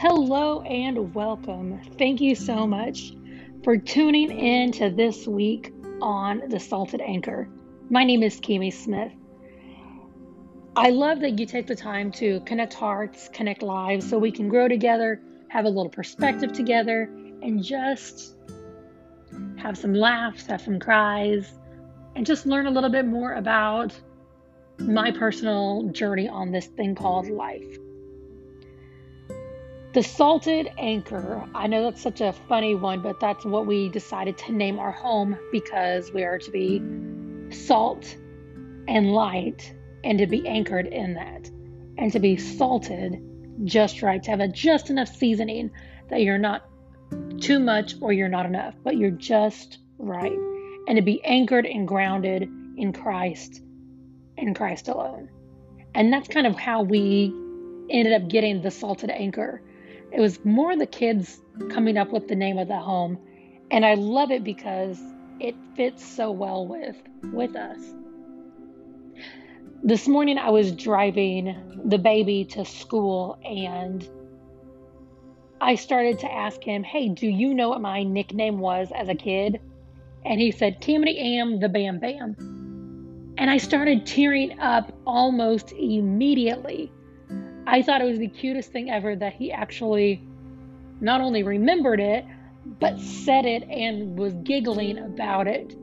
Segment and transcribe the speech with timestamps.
[0.00, 1.78] Hello and welcome.
[1.98, 3.12] Thank you so much
[3.62, 7.50] for tuning in to this week on The Salted Anchor.
[7.90, 9.12] My name is Kimi Smith.
[10.74, 14.48] I love that you take the time to connect hearts, connect lives, so we can
[14.48, 17.02] grow together, have a little perspective together,
[17.42, 18.36] and just
[19.58, 21.52] have some laughs, have some cries,
[22.16, 23.92] and just learn a little bit more about
[24.78, 27.76] my personal journey on this thing called life.
[29.92, 31.44] The salted anchor.
[31.52, 34.92] I know that's such a funny one, but that's what we decided to name our
[34.92, 36.80] home because we are to be
[37.52, 38.16] salt
[38.86, 41.50] and light and to be anchored in that
[41.98, 43.20] and to be salted
[43.64, 45.72] just right, to have a just enough seasoning
[46.08, 46.68] that you're not
[47.40, 50.38] too much or you're not enough, but you're just right.
[50.86, 52.44] And to be anchored and grounded
[52.76, 53.60] in Christ
[54.38, 55.28] and Christ alone.
[55.96, 57.34] And that's kind of how we
[57.90, 59.62] ended up getting the salted anchor
[60.12, 63.18] it was more the kids coming up with the name of the home,
[63.70, 65.00] and I love it because
[65.38, 66.96] it fits so well with
[67.32, 67.78] with us.
[69.82, 74.06] This morning I was driving the baby to school and
[75.60, 79.14] I started to ask him, "Hey, do you know what my nickname was as a
[79.14, 79.60] kid?"
[80.24, 82.36] And he said, "Cameron Am the Bam Bam."
[83.38, 86.92] And I started tearing up almost immediately
[87.72, 90.20] I thought it was the cutest thing ever that he actually
[91.00, 92.24] not only remembered it,
[92.80, 95.76] but said it and was giggling about it.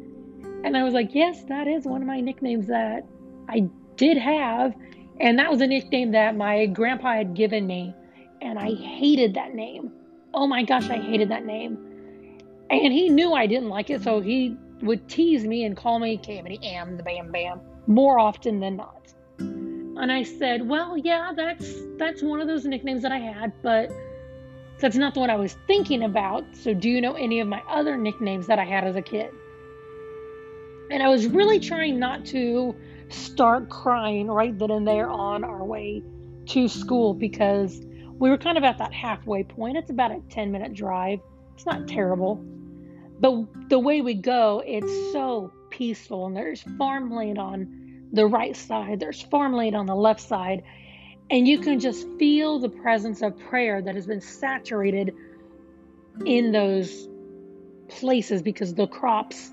[0.65, 3.05] And I was like, yes, that is one of my nicknames that
[3.47, 4.75] I did have.
[5.21, 7.95] And that was a nickname that my grandpa had given me.
[8.41, 9.93] And I hated that name.
[10.33, 11.77] Oh my gosh, I hated that name.
[12.69, 16.17] And he knew I didn't like it, so he would tease me and call me
[16.17, 18.96] Cammy Am the Bam Bam more often than not.
[19.99, 23.91] And I said, "Well, yeah, that's that's one of those nicknames that I had, but
[24.79, 26.45] that's not the one I was thinking about.
[26.55, 29.31] So, do you know any of my other nicknames that I had as a kid?"
[30.91, 32.75] And I was really trying not to
[33.09, 36.03] start crying right then and there on our way
[36.47, 37.85] to school because
[38.19, 39.77] we were kind of at that halfway point.
[39.77, 41.19] It's about a 10 minute drive.
[41.55, 42.35] It's not terrible.
[43.19, 47.76] But the way we go, it's so peaceful and there's farmland on
[48.11, 50.63] the right side, there's farmland on the left side,
[51.29, 55.13] and you can just feel the presence of prayer that has been saturated
[56.25, 57.07] in those
[57.89, 59.51] places because the crops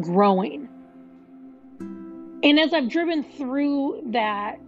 [0.00, 0.68] growing.
[2.42, 4.60] And as I've driven through that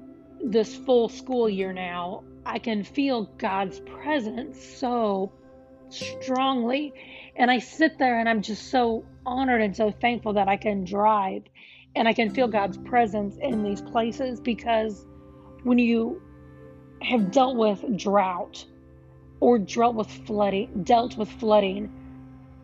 [0.42, 5.32] this full school year now, I can feel God's presence so
[5.90, 6.94] strongly.
[7.34, 10.84] And I sit there and I'm just so honored and so thankful that I can
[10.84, 11.42] drive
[11.96, 15.06] and I can feel God's presence in these places because
[15.62, 16.22] when you
[17.02, 18.64] have dealt with drought
[19.40, 21.90] or dealt with flooding, dealt with flooding,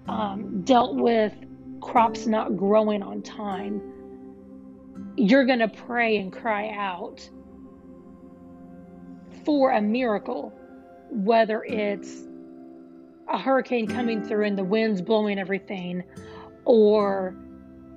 [0.07, 1.33] um, dealt with
[1.81, 3.81] crops not growing on time,
[5.17, 7.29] you're going to pray and cry out
[9.45, 10.53] for a miracle,
[11.11, 12.23] whether it's
[13.29, 16.03] a hurricane coming through and the winds blowing everything,
[16.67, 17.35] or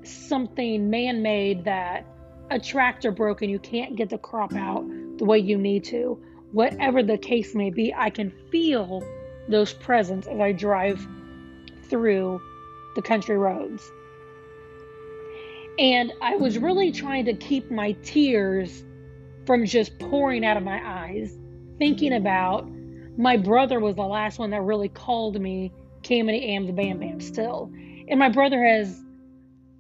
[0.06, 2.06] something man made that
[2.52, 4.86] a tractor broke and you can't get the crop out
[5.18, 6.20] the way you need to.
[6.52, 9.04] Whatever the case may be, I can feel
[9.48, 11.06] those presence as I drive
[11.90, 12.42] through
[12.96, 13.92] the country roads.
[15.78, 18.84] And I was really trying to keep my tears
[19.46, 21.38] from just pouring out of my eyes,
[21.78, 22.70] thinking about
[23.18, 25.72] my brother was the last one that really called me
[26.02, 27.72] Cammy Am the Bam Bam still.
[28.08, 29.02] And my brother has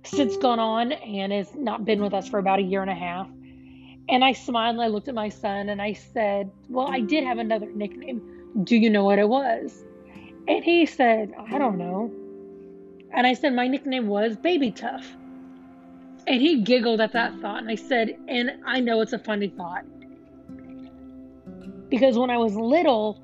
[0.06, 2.96] since gone on and has not been with us for about a year and a
[2.96, 3.28] half.
[4.08, 7.24] And I smiled and I looked at my son and I said, Well, I did
[7.24, 8.22] have another nickname.
[8.64, 9.84] Do you know what it was?
[10.48, 12.12] And he said, I don't know.
[13.12, 15.06] And I said, My nickname was Baby Tough.
[16.28, 17.60] And he giggled at that thought.
[17.60, 19.86] And I said, And I know it's a funny thought.
[21.90, 23.22] Because when I was little,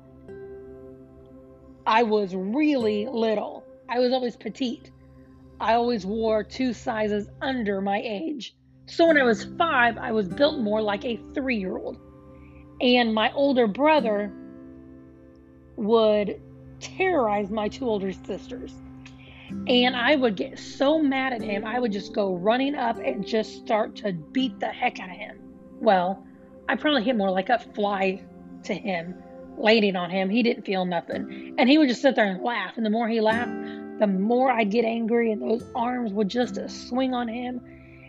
[1.86, 3.64] I was really little.
[3.88, 4.91] I was always petite.
[5.60, 8.54] I always wore two sizes under my age.
[8.86, 11.98] So when I was five, I was built more like a three year old.
[12.80, 14.32] And my older brother
[15.76, 16.40] would
[16.80, 18.74] terrorize my two older sisters.
[19.68, 23.26] And I would get so mad at him, I would just go running up and
[23.26, 25.38] just start to beat the heck out of him.
[25.80, 26.26] Well,
[26.68, 28.22] I probably hit more like a fly
[28.64, 29.14] to him,
[29.58, 30.30] landing on him.
[30.30, 31.54] He didn't feel nothing.
[31.58, 32.76] And he would just sit there and laugh.
[32.76, 33.50] And the more he laughed,
[34.02, 36.58] the more I'd get angry, and those arms would just
[36.88, 37.60] swing on him,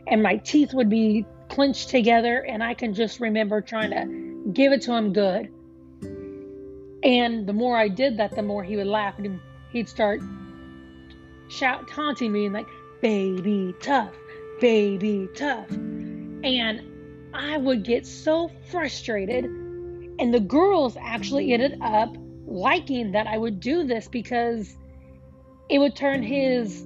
[0.07, 4.71] and my teeth would be clenched together, and I can just remember trying to give
[4.71, 5.51] it to him good.
[7.03, 9.39] And the more I did that, the more he would laugh and
[9.71, 10.19] he'd start
[11.47, 12.65] shout taunting me and like,
[12.99, 14.15] baby tough,
[14.59, 15.69] baby tough.
[15.69, 16.81] And
[17.35, 19.45] I would get so frustrated.
[19.45, 22.15] And the girls actually ended up
[22.47, 24.75] liking that I would do this because
[25.69, 26.85] it would turn his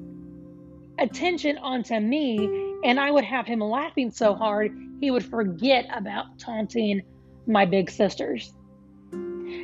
[0.99, 6.39] attention onto me and I would have him laughing so hard he would forget about
[6.39, 7.01] taunting
[7.45, 8.53] my big sisters.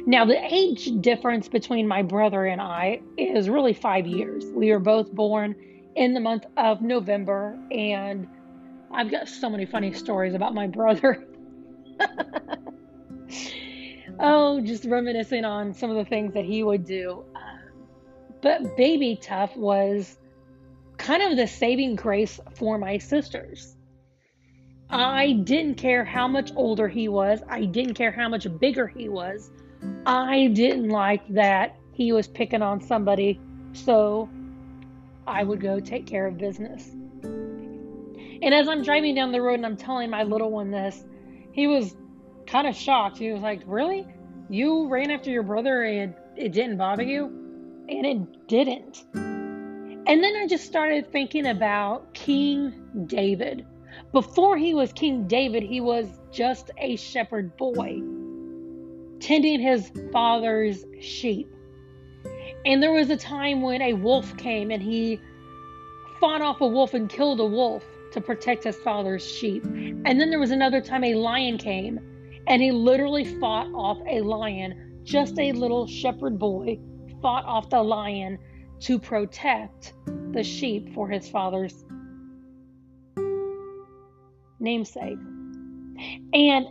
[0.06, 4.46] Now, the age difference between my brother and I is really five years.
[4.46, 5.56] We were both born
[5.96, 8.28] in the month of November, and
[8.92, 11.26] I've got so many funny stories about my brother.
[14.20, 17.24] oh, just reminiscing on some of the things that he would do.
[18.44, 20.18] But Baby Tough was
[20.98, 23.78] kind of the saving grace for my sisters.
[24.90, 25.46] I mm.
[25.46, 29.50] didn't care how much older he was, I didn't care how much bigger he was.
[30.06, 33.40] I didn't like that he was picking on somebody,
[33.72, 34.30] so
[35.26, 36.90] I would go take care of business.
[37.24, 41.06] And as I'm driving down the road and I'm telling my little one this,
[41.54, 41.96] he was
[42.46, 43.20] kind of shocked.
[43.20, 44.06] He was like, Really?
[44.50, 47.43] You ran after your brother and it didn't bother you?
[47.90, 49.04] And it didn't.
[49.14, 52.74] And then I just started thinking about King
[53.08, 53.66] David.
[54.12, 58.02] Before he was King David, he was just a shepherd boy,
[59.20, 61.48] tending his father's sheep.
[62.66, 65.20] And there was a time when a wolf came and he
[66.20, 67.84] fought off a wolf and killed a wolf
[68.14, 69.64] to protect his father's sheep.
[69.66, 72.00] And then there was another time a lion came
[72.48, 75.02] and he literally fought off a lion.
[75.04, 76.80] Just a little shepherd boy
[77.24, 78.38] fought off the lion
[78.82, 79.94] to protect
[80.34, 81.86] the sheep for his father's
[84.60, 85.18] namesake.
[86.34, 86.68] And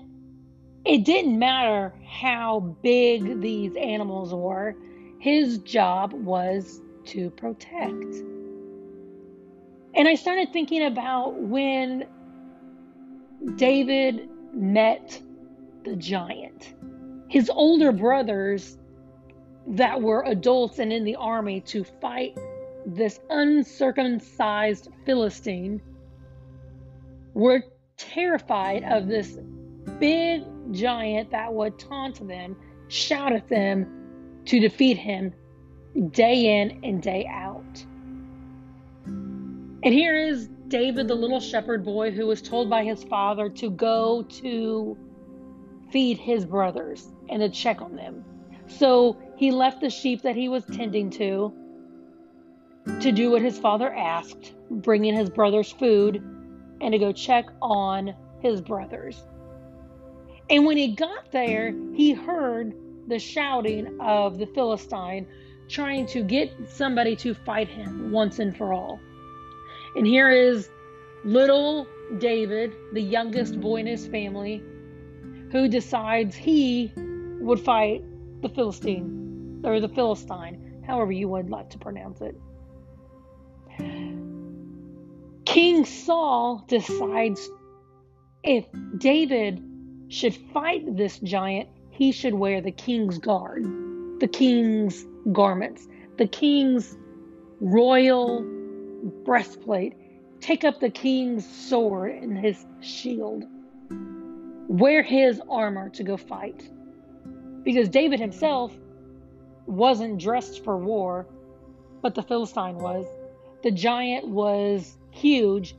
[0.85, 4.77] it didn't matter how big these animals were,
[5.19, 8.15] his job was to protect.
[9.95, 12.05] And I started thinking about when
[13.57, 15.19] David met
[15.85, 16.75] the giant.
[17.29, 18.77] His older brothers
[19.67, 22.37] that were adults and in the army to fight
[22.85, 25.81] this uncircumcised Philistine
[27.35, 27.63] were
[27.97, 29.39] terrified of this
[29.99, 30.43] big
[30.73, 32.57] giant that would taunt them,
[32.89, 33.87] shout at them
[34.47, 35.33] to defeat him
[36.11, 37.85] day in and day out.
[39.85, 43.71] And here is David, the little shepherd boy, who was told by his father to
[43.71, 44.97] go to
[45.91, 48.25] feed his brothers and to check on them.
[48.79, 51.53] So he left the sheep that he was tending to
[53.01, 56.17] to do what his father asked, bringing his brothers food
[56.81, 59.25] and to go check on his brothers.
[60.51, 62.75] And when he got there, he heard
[63.07, 65.27] the shouting of the Philistine
[65.69, 68.99] trying to get somebody to fight him once and for all.
[69.97, 70.69] And here is
[71.25, 71.87] little
[72.19, 74.63] David, the youngest boy in his family,
[75.53, 76.93] who decides he
[77.41, 78.03] would fight
[78.43, 82.37] the Philistine or the Philistine, however you would like to pronounce it.
[85.45, 87.49] King Saul decides
[88.43, 88.67] if
[88.99, 89.63] David
[90.09, 93.65] should fight this giant, he should wear the king's guard,
[94.21, 95.87] the king's garments,
[96.19, 96.97] the king's
[97.61, 98.45] royal
[99.25, 99.95] breastplate,
[100.41, 103.45] take up the king's sword and his shield,
[104.69, 106.69] wear his armor to go fight.
[107.65, 108.77] Because David himself
[109.67, 111.27] wasn't dressed for war,
[112.01, 113.07] but the Philistine was.
[113.63, 115.77] The giant was huge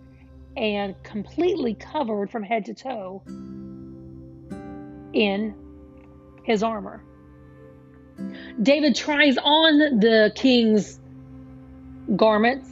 [0.55, 3.21] and completely covered from head to toe
[5.13, 5.55] in
[6.43, 7.03] his armor.
[8.61, 10.99] David tries on the king's
[12.15, 12.69] garments,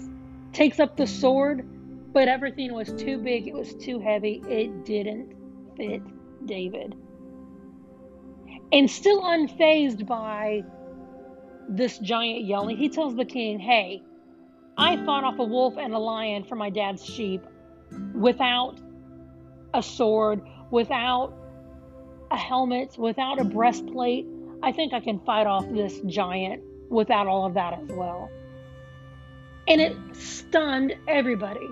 [0.53, 1.67] takes up the sword,
[2.13, 5.33] but everything was too big, it was too heavy, it didn't
[5.75, 6.01] fit
[6.45, 6.95] David.
[8.73, 10.63] And still unfazed by
[11.67, 14.03] this giant yelling, he tells the king, Hey,
[14.77, 17.45] I fought off a wolf and a lion for my dad's sheep
[18.13, 18.79] without
[19.73, 21.33] a sword, without
[22.31, 24.25] a helmet, without a breastplate.
[24.63, 28.29] I think I can fight off this giant without all of that as well.
[29.67, 31.67] And it stunned everybody.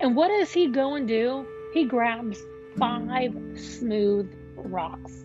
[0.00, 1.46] And what does he go and do?
[1.72, 2.38] He grabs
[2.78, 5.24] five smooth rocks.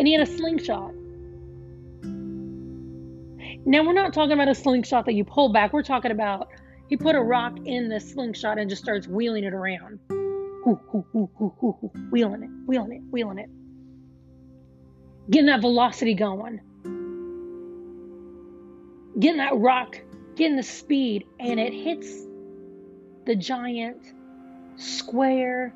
[0.00, 0.94] And he had a slingshot.
[3.66, 5.74] Now, we're not talking about a slingshot that you pull back.
[5.74, 6.48] We're talking about
[6.88, 9.98] he put a rock in the slingshot and just starts wheeling it around.
[12.10, 13.50] wheeling it, wheeling it, wheeling it.
[15.30, 16.60] getting that velocity going,
[19.18, 20.00] getting that rock,
[20.34, 22.26] getting the speed, and it hits
[23.26, 23.98] the giant
[24.76, 25.74] square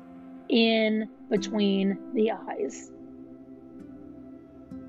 [0.49, 2.91] in between the eyes.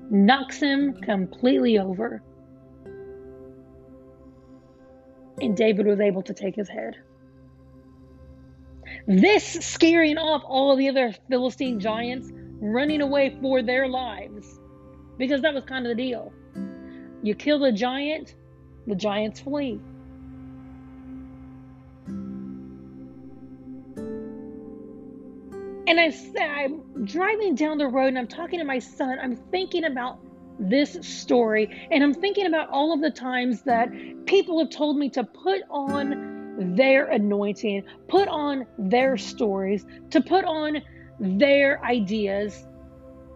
[0.09, 2.23] Knocks him completely over.
[5.41, 6.95] And David was able to take his head.
[9.05, 14.59] This scaring off all the other Philistine giants running away for their lives.
[15.17, 16.31] Because that was kind of the deal.
[17.23, 18.35] You kill the giant,
[18.85, 19.79] the giants flee.
[25.87, 29.17] And I said, I'm driving down the road and I'm talking to my son.
[29.21, 30.19] I'm thinking about
[30.59, 33.89] this story and I'm thinking about all of the times that
[34.25, 40.43] people have told me to put on their anointing, put on their stories, to put
[40.43, 40.81] on
[41.19, 42.65] their ideas,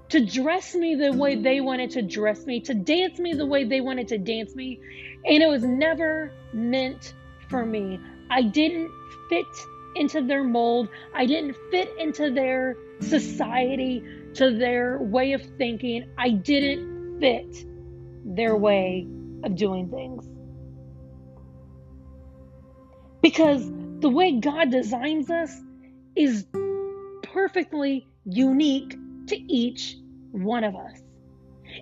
[0.10, 3.64] to dress me the way they wanted to dress me, to dance me the way
[3.64, 4.78] they wanted to dance me.
[5.26, 7.14] And it was never meant
[7.50, 7.98] for me.
[8.30, 8.92] I didn't
[9.30, 9.46] fit
[9.96, 10.90] into their mold.
[11.14, 14.04] I didn't fit into their society,
[14.36, 16.10] to their way of thinking.
[16.18, 17.66] I didn't fit
[18.24, 19.08] their way
[19.44, 20.28] of doing things.
[23.22, 23.70] Because
[24.00, 25.56] the way God designs us
[26.16, 26.46] is
[27.24, 28.96] perfectly unique
[29.28, 29.98] to each
[30.32, 31.02] one of us.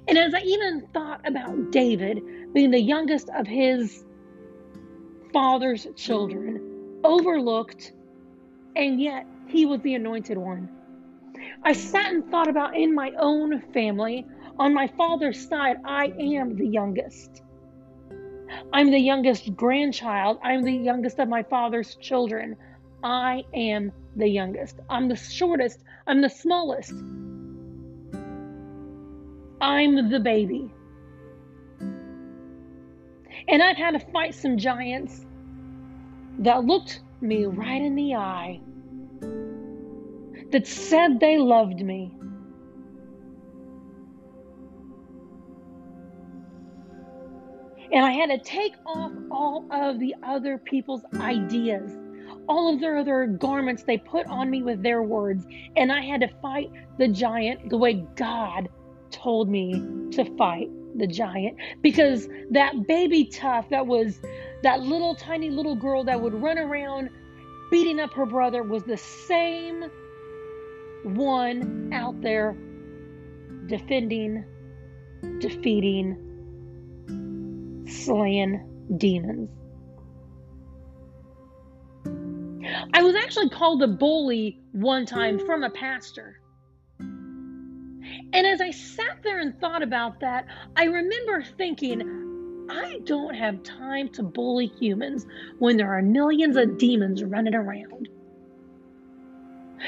[0.07, 2.21] And as I even thought about David
[2.53, 4.03] being the youngest of his
[5.33, 7.93] father's children, overlooked
[8.79, 10.69] and yet he was the anointed one.
[11.63, 14.25] I sat and thought about in my own family,
[14.57, 17.41] on my father's side, I am the youngest.
[18.71, 20.39] I'm the youngest grandchild.
[20.43, 22.55] I'm the youngest of my father's children.
[23.03, 24.79] I am the youngest.
[24.89, 25.83] I'm the shortest.
[26.07, 26.93] I'm the smallest.
[29.61, 30.71] I'm the baby.
[33.47, 35.25] And I've had to fight some giants
[36.39, 38.59] that looked me right in the eye
[40.51, 42.15] that said they loved me.
[47.91, 51.97] And I had to take off all of the other people's ideas,
[52.47, 55.45] all of their other garments they put on me with their words.
[55.75, 58.69] And I had to fight the giant the way God
[59.09, 61.57] told me to fight the giant.
[61.81, 64.19] Because that baby tough, that was
[64.63, 67.09] that little tiny little girl that would run around
[67.71, 69.85] beating up her brother, was the same
[71.03, 72.57] one out there
[73.67, 74.43] defending,
[75.39, 76.17] defeating,
[77.87, 78.65] slaying
[78.97, 79.49] demons.
[82.93, 86.38] I was actually called a bully one time from a pastor.
[88.33, 90.45] And as I sat there and thought about that,
[90.75, 95.25] I remember thinking, I don't have time to bully humans
[95.57, 98.09] when there are millions of demons running around.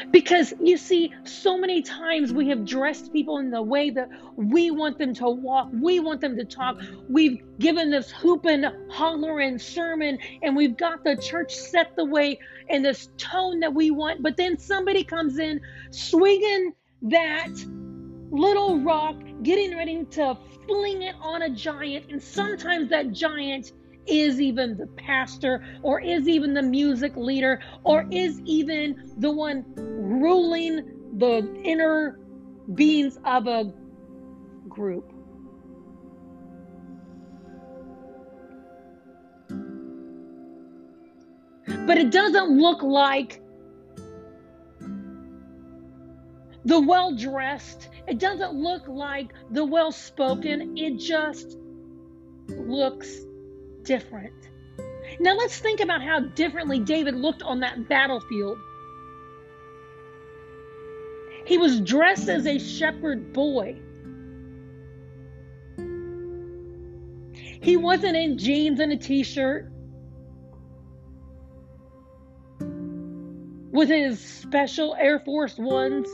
[0.10, 4.72] Because you see, so many times we have dressed people in the way that we
[4.72, 6.80] want them to walk, we want them to talk.
[7.10, 12.84] We've given this hooping, hollering sermon, and we've got the church set the way and
[12.84, 14.24] this tone that we want.
[14.24, 15.60] But then somebody comes in
[15.92, 17.52] swinging that
[18.32, 23.74] little rock, getting ready to fling it on a giant, and sometimes that giant
[24.08, 29.64] is even the pastor or is even the music leader or is even the one
[29.76, 32.20] ruling the inner
[32.74, 33.72] beings of a
[34.68, 35.12] group.
[41.86, 43.41] But it doesn't look like
[46.66, 51.58] the well dressed, it doesn't look like the well spoken, it just
[52.48, 53.22] looks
[53.84, 54.34] different.
[55.20, 58.58] Now let's think about how differently David looked on that battlefield.
[61.46, 63.78] He was dressed as a shepherd boy.
[67.62, 69.72] He wasn't in jeans and a t shirt
[73.72, 76.08] with his special Air Force Ones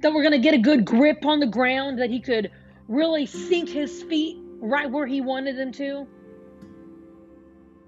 [0.00, 2.50] that were going to get a good grip on the ground, that he could
[2.88, 6.06] really sink his feet right where he wanted them to.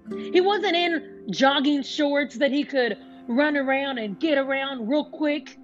[0.09, 5.57] He wasn't in jogging shorts that he could run around and get around real quick.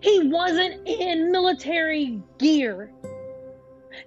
[0.00, 2.92] He wasn't in military gear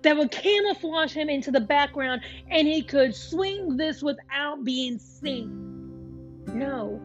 [0.03, 5.66] that would camouflage him into the background and he could swing this without being seen.
[6.53, 7.01] No.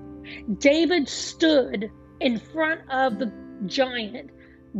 [0.59, 3.33] David stood in front of the
[3.67, 4.31] giant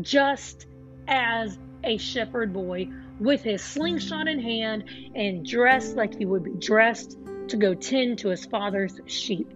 [0.01, 0.67] just
[1.09, 2.89] as a shepherd boy
[3.19, 8.19] with his slingshot in hand and dressed like he would be dressed to go tend
[8.19, 9.53] to his father's sheep.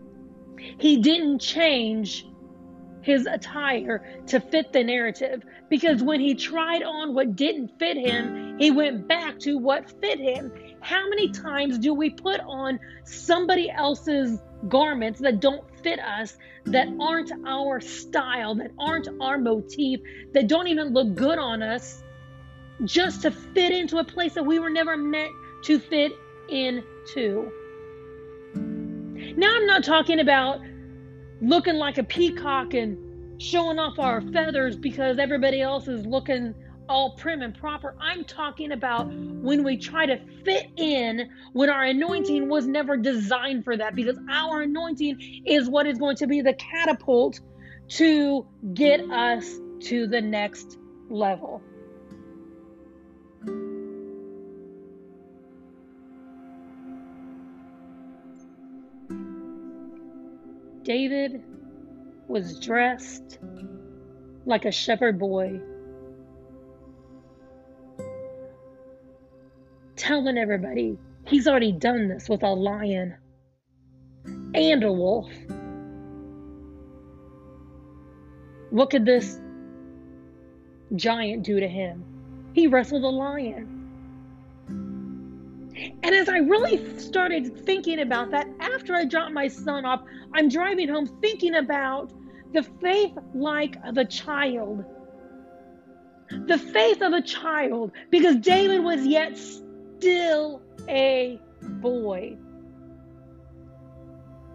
[0.78, 2.26] He didn't change
[3.02, 8.58] his attire to fit the narrative because when he tried on what didn't fit him,
[8.58, 10.52] he went back to what fit him.
[10.80, 16.88] How many times do we put on somebody else's garments that don't fit us, that
[17.00, 20.00] aren't our style, that aren't our motif,
[20.32, 22.02] that don't even look good on us,
[22.84, 25.32] just to fit into a place that we were never meant
[25.64, 26.12] to fit
[26.48, 27.50] into?
[28.54, 30.60] Now, I'm not talking about
[31.40, 36.54] looking like a peacock and showing off our feathers because everybody else is looking
[36.88, 37.94] all prim and proper.
[38.00, 43.64] I'm talking about when we try to fit in when our anointing was never designed
[43.64, 47.40] for that because our anointing is what is going to be the catapult
[47.88, 50.78] to get us to the next
[51.08, 51.62] level.
[60.82, 61.42] David
[62.28, 63.40] was dressed
[64.44, 65.60] like a shepherd boy,
[69.96, 73.16] telling everybody he's already done this with a lion
[74.54, 75.30] and a wolf.
[78.70, 79.40] What could this
[80.94, 82.04] giant do to him?
[82.52, 83.72] He wrestled a lion.
[86.02, 90.48] And as I really started thinking about that, after I dropped my son off, I'm
[90.48, 92.12] driving home thinking about
[92.52, 94.84] the faith like of a child.
[96.30, 99.38] The faith of a child, because David was yet
[99.98, 102.36] still a boy.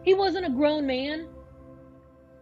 [0.03, 1.27] He wasn't a grown man.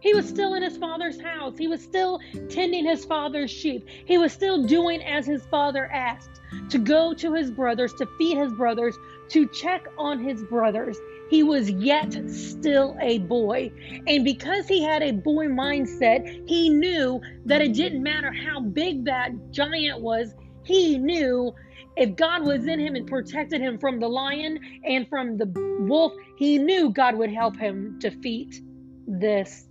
[0.00, 1.58] He was still in his father's house.
[1.58, 3.86] He was still tending his father's sheep.
[4.06, 8.38] He was still doing as his father asked to go to his brothers, to feed
[8.38, 8.96] his brothers,
[9.28, 10.96] to check on his brothers.
[11.28, 13.70] He was yet still a boy.
[14.06, 19.04] And because he had a boy mindset, he knew that it didn't matter how big
[19.04, 20.34] that giant was.
[20.64, 21.54] He knew
[21.96, 26.12] if God was in him and protected him from the lion and from the wolf,
[26.36, 28.60] he knew God would help him defeat
[29.06, 29.66] this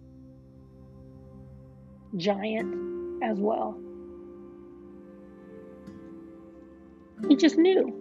[2.17, 3.80] giant as well.
[7.28, 7.95] He just knew.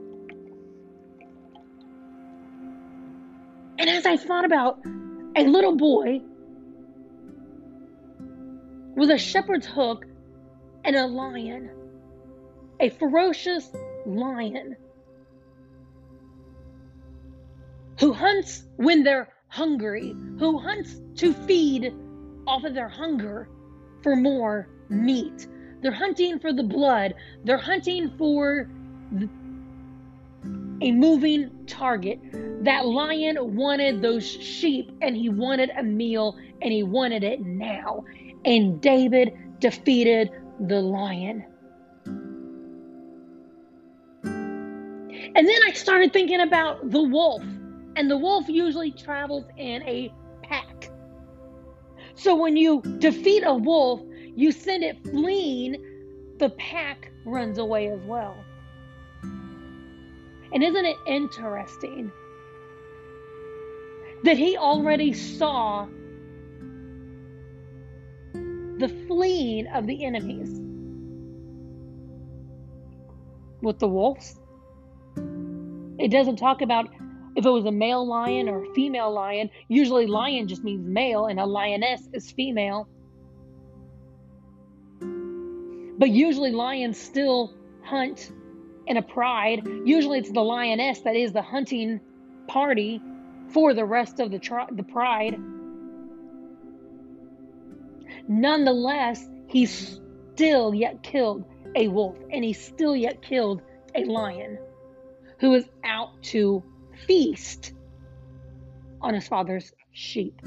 [3.78, 4.80] And as I thought about
[5.36, 6.20] a little boy
[8.96, 10.04] with a shepherd's hook
[10.84, 11.70] and a lion,
[12.80, 13.70] a ferocious
[14.06, 14.76] lion
[17.98, 21.92] who hunts when they're hungry, who hunts to feed
[22.46, 23.48] off of their hunger
[24.02, 25.48] for more meat.
[25.80, 27.14] They're hunting for the blood.
[27.44, 28.68] They're hunting for
[30.80, 32.20] a moving target.
[32.64, 38.04] That lion wanted those sheep and he wanted a meal and he wanted it now.
[38.44, 41.44] And David defeated the lion.
[45.34, 47.42] And then I started thinking about the wolf.
[47.96, 50.90] And the wolf usually travels in a pack.
[52.14, 54.00] So when you defeat a wolf,
[54.34, 55.76] you send it fleeing,
[56.38, 58.36] the pack runs away as well.
[60.52, 62.10] And isn't it interesting
[64.24, 65.86] that he already saw
[68.78, 70.60] the fleeing of the enemies
[73.60, 74.38] with the wolves?
[75.98, 76.88] It doesn't talk about
[77.36, 81.26] if it was a male lion or a female lion, usually lion just means male
[81.26, 82.88] and a lioness is female.
[85.00, 88.32] But usually lions still hunt
[88.86, 89.66] in a pride.
[89.84, 92.00] Usually it's the lioness that is the hunting
[92.46, 93.00] party
[93.48, 95.38] for the rest of the tri- the pride.
[98.28, 103.62] Nonetheless, he still yet killed a wolf and he still yet killed
[103.94, 104.58] a lion
[105.38, 106.62] who was out to
[107.06, 107.72] feast
[109.00, 110.40] on his father's sheep.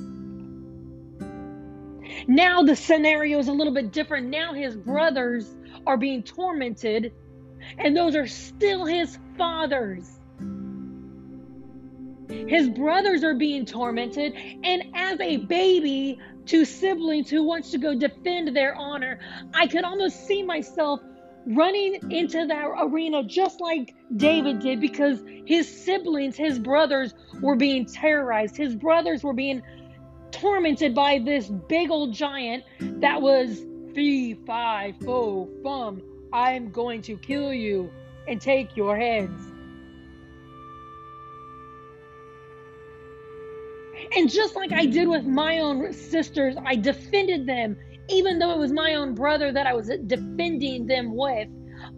[2.27, 4.27] Now the scenario is a little bit different.
[4.27, 5.56] Now his brothers
[5.88, 7.13] are being tormented,
[7.77, 10.19] and those are still his fathers.
[12.30, 17.95] His brothers are being tormented, and as a baby to siblings who wants to go
[17.95, 19.19] defend their honor,
[19.54, 21.01] I could almost see myself
[21.45, 27.86] running into that arena just like David did because his siblings, his brothers were being
[27.86, 28.56] terrorized.
[28.56, 29.62] His brothers were being
[30.32, 36.01] tormented by this big old giant that was fee, fi, fo, fum.
[36.34, 37.91] I'm going to kill you
[38.27, 39.51] and take your heads.
[44.15, 47.77] And just like I did with my own sisters, I defended them,
[48.12, 51.47] even though it was my own brother that I was defending them with.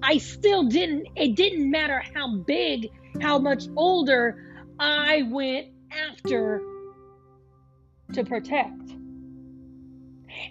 [0.01, 2.89] I still didn't, it didn't matter how big,
[3.21, 6.61] how much older, I went after
[8.13, 8.91] to protect.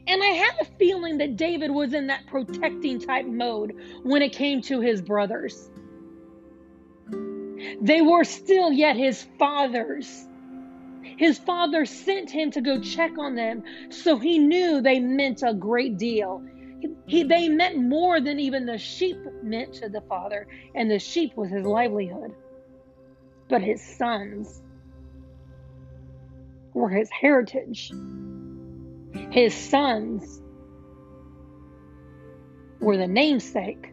[0.06, 4.32] And I have a feeling that David was in that protecting type mode when it
[4.32, 5.70] came to his brothers.
[7.80, 10.26] They were still yet his fathers.
[11.02, 15.54] His father sent him to go check on them, so he knew they meant a
[15.54, 16.42] great deal.
[17.06, 21.36] He, they meant more than even the sheep meant to the father, and the sheep
[21.36, 22.34] was his livelihood.
[23.48, 24.62] But his sons
[26.74, 27.92] were his heritage.
[29.30, 30.42] His sons
[32.80, 33.91] were the namesake.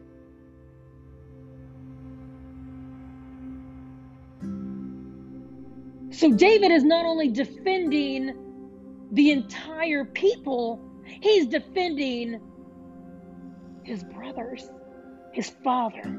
[6.10, 8.34] So David is not only defending
[9.12, 12.40] the entire people, he's defending
[13.84, 14.68] his brothers,
[15.32, 16.18] his father.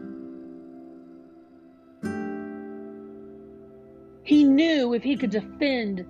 [4.24, 6.06] He knew if he could defend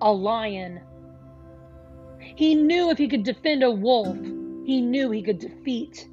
[0.00, 0.80] a lion,
[2.18, 4.16] he knew if he could defend a wolf,
[4.64, 6.06] he knew he could defeat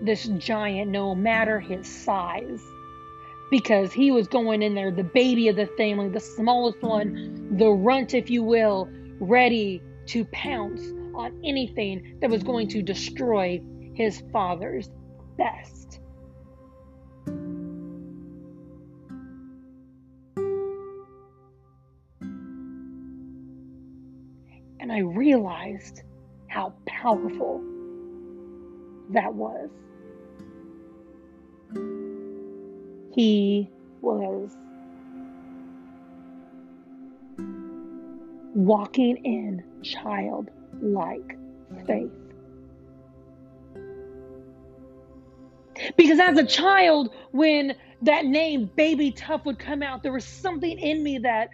[0.00, 2.62] this giant no matter his size.
[3.52, 7.68] Because he was going in there, the baby of the family, the smallest one, the
[7.68, 8.88] runt, if you will,
[9.20, 10.80] ready to pounce
[11.14, 13.60] on anything that was going to destroy
[13.92, 14.88] his father's
[15.36, 16.00] best.
[24.80, 26.04] And I realized
[26.48, 27.62] how powerful
[29.10, 29.68] that was.
[33.14, 33.68] He
[34.00, 34.56] was
[38.54, 41.36] walking in childlike
[41.86, 42.10] faith.
[45.96, 50.78] Because as a child, when that name Baby Tough would come out, there was something
[50.78, 51.50] in me that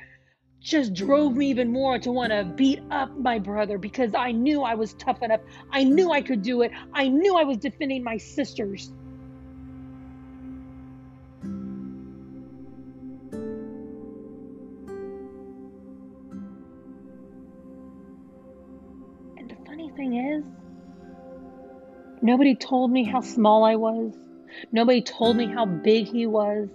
[0.60, 4.62] just drove me even more to want to beat up my brother because I knew
[4.62, 5.40] I was tough enough.
[5.70, 6.72] I knew I could do it.
[6.92, 8.92] I knew I was defending my sisters.
[22.28, 24.12] Nobody told me how small I was.
[24.70, 26.68] Nobody told me how big he was.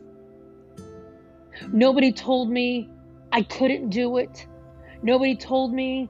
[1.71, 2.89] Nobody told me
[3.31, 4.47] I couldn't do it.
[5.03, 6.09] Nobody told me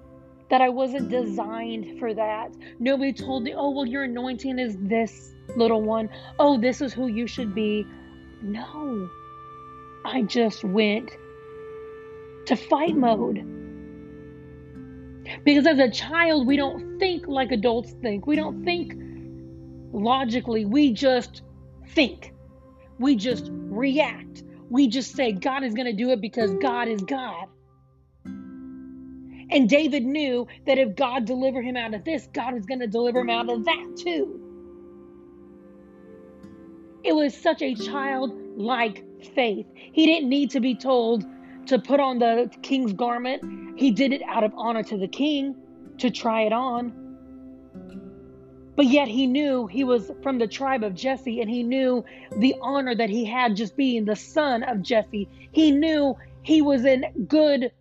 [0.49, 2.55] that I wasn't designed for that.
[2.79, 6.09] Nobody told me, oh, well, your anointing is this little one.
[6.39, 7.85] Oh, this is who you should be.
[8.41, 9.09] No,
[10.05, 11.11] I just went
[12.45, 13.43] to fight mode.
[15.43, 18.25] Because as a child, we don't think like adults think.
[18.25, 18.93] We don't think
[19.93, 20.65] logically.
[20.65, 21.43] We just
[21.87, 22.33] think.
[22.99, 26.99] We just react we just say God is going to do it because God is
[27.03, 27.45] God.
[28.25, 32.87] And David knew that if God delivered him out of this, God was going to
[32.87, 34.39] deliver him out of that too.
[37.03, 39.03] It was such a childlike
[39.35, 39.67] faith.
[39.75, 41.23] He didn't need to be told
[41.67, 43.77] to put on the king's garment.
[43.77, 45.55] He did it out of honor to the king
[45.99, 47.02] to try it on.
[48.75, 52.03] But yet he knew he was from the tribe of Jesse and he knew
[52.35, 55.29] the honor that he had just being the son of Jesse.
[55.51, 57.71] He knew he was in good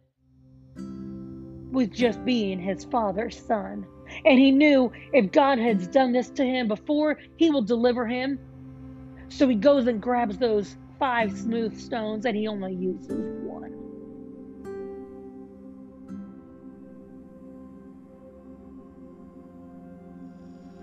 [1.72, 3.86] with just being his father's son.
[4.26, 8.38] And he knew if God had done this to him before, he will deliver him.
[9.30, 13.91] So he goes and grabs those five smooth stones and he only uses one.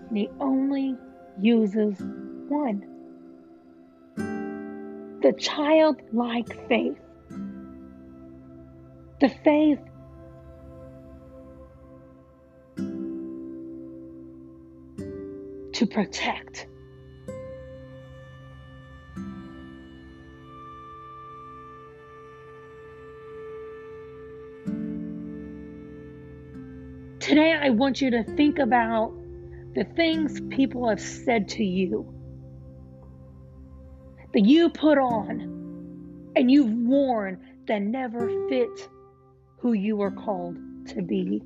[0.10, 0.98] And he only
[1.40, 2.00] uses
[2.50, 2.84] one.
[5.22, 6.98] The childlike faith.
[9.22, 9.80] The faith
[15.74, 16.68] to protect.
[27.20, 29.19] Today, I want you to think about
[29.76, 32.14] the things people have said to you
[34.34, 38.90] that you put on and you've worn that never fit
[39.58, 41.42] who you were called to be.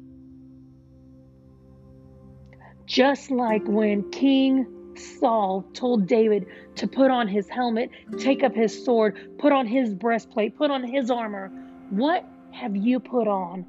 [2.85, 8.85] Just like when King Saul told David to put on his helmet, take up his
[8.85, 11.49] sword, put on his breastplate, put on his armor.
[11.89, 13.65] What have you put on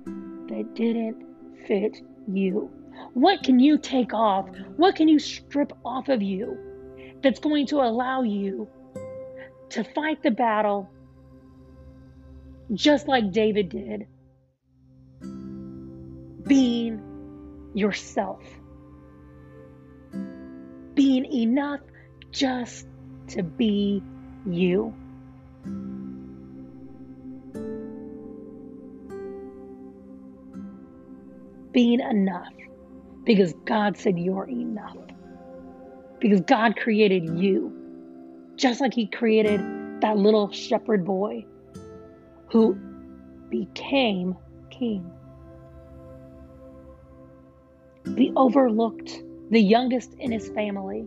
[0.48, 1.24] that didn't
[1.66, 2.70] fit you?
[3.12, 4.48] What can you take off?
[4.76, 6.58] What can you strip off of you
[7.22, 8.68] that's going to allow you
[9.70, 10.90] to fight the battle
[12.72, 14.06] just like David did?
[16.46, 17.00] Being
[17.74, 18.42] yourself
[20.94, 21.80] being enough
[22.30, 22.86] just
[23.28, 24.02] to be
[24.46, 24.94] you.
[31.72, 32.52] Being enough
[33.24, 34.96] because God said you're enough.
[36.20, 37.72] Because God created you
[38.56, 39.60] just like He created
[40.00, 41.44] that little shepherd boy
[42.50, 42.74] who
[43.50, 44.36] became
[44.70, 45.10] king.
[48.04, 51.06] The overlooked the youngest in his family,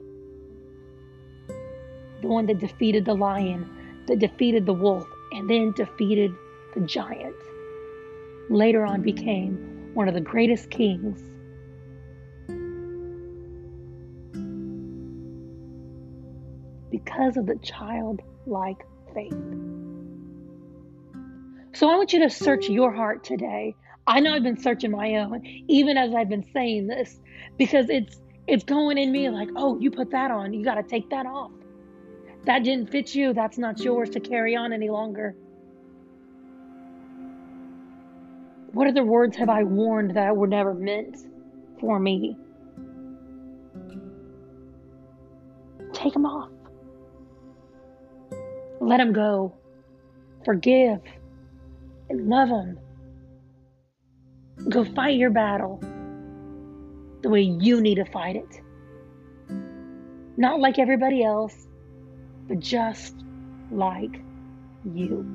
[2.21, 3.69] the one that defeated the lion,
[4.07, 6.31] that defeated the wolf, and then defeated
[6.73, 7.35] the giant.
[8.49, 11.21] Later on, became one of the greatest kings.
[17.03, 18.83] Because of the childlike
[19.13, 19.33] faith.
[21.73, 23.75] So I want you to search your heart today.
[24.07, 27.19] I know I've been searching my own, even as I've been saying this,
[27.57, 30.53] because it's it's going in me like, oh, you put that on.
[30.53, 31.51] You got to take that off.
[32.45, 33.33] That didn't fit you.
[33.33, 35.35] That's not yours to carry on any longer.
[38.71, 41.17] What other words have I warned that were never meant
[41.79, 42.37] for me?
[45.93, 46.49] Take them off.
[48.87, 49.53] Let them go.
[50.45, 51.01] Forgive
[52.09, 52.79] and love them.
[54.69, 55.81] Go fight your battle
[57.21, 58.61] the way you need to fight it.
[60.37, 61.67] Not like everybody else,
[62.47, 63.13] but just
[63.71, 64.21] like
[64.85, 65.25] you.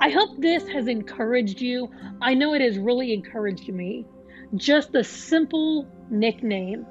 [0.00, 1.88] I hope this has encouraged you.
[2.20, 4.04] I know it has really encouraged me.
[4.56, 6.84] Just the simple nickname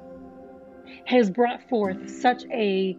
[1.04, 2.96] has brought forth such a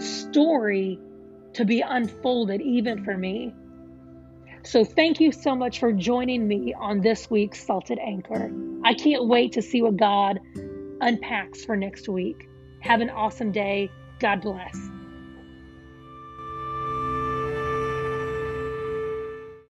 [0.00, 0.98] story
[1.54, 3.54] to be unfolded, even for me.
[4.62, 8.50] So thank you so much for joining me on this week's Salted Anchor.
[8.84, 10.38] I can't wait to see what God
[11.00, 12.48] unpacks for next week.
[12.80, 13.90] Have an awesome day.
[14.18, 14.76] God bless.